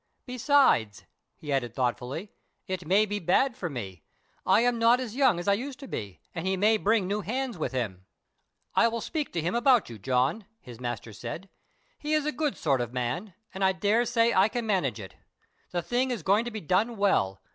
[0.25, 1.03] Besides,"
[1.35, 2.31] he added thoughtfully,
[2.65, 4.01] "it may be bad for me;
[4.47, 7.21] I am not as young as I used to be, and he may bring new
[7.21, 8.07] hands with him."
[8.73, 11.49] "I will speak to him about you, John," his master said;
[11.99, 15.13] "he is a good sort of man, and I daresay I can manage it.
[15.69, 17.39] The thing is going to be done well.